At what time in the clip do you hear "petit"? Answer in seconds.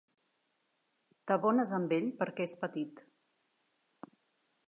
2.63-3.05